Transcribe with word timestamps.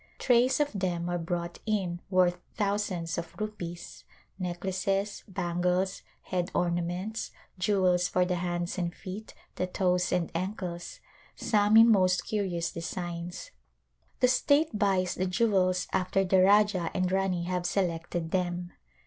Trays 0.17 0.59
of 0.59 0.71
them 0.73 1.07
are 1.11 1.19
brought 1.19 1.59
in 1.67 2.01
worth 2.09 2.39
thousands 2.55 3.19
of 3.19 3.39
rupees, 3.39 4.03
necklaces, 4.39 5.23
bangles, 5.27 6.01
head 6.23 6.49
ornaments, 6.55 7.29
jewels 7.59 8.07
for 8.07 8.25
the 8.25 8.37
hands 8.37 8.79
and 8.79 8.95
feet, 8.95 9.35
the 9.57 9.67
toes 9.67 10.11
and 10.11 10.31
ankles, 10.33 11.01
some 11.35 11.77
in 11.77 11.91
most 11.91 12.25
curious 12.25 12.71
designs. 12.71 13.51
The 14.21 14.27
state 14.27 14.75
buys 14.79 15.13
the 15.13 15.27
jewels 15.27 15.87
after 15.93 16.23
the 16.23 16.41
Rajah 16.41 16.89
and 16.95 17.11
Rani 17.11 17.43
have 17.43 17.67
selected 17.67 18.31
them. 18.31 18.71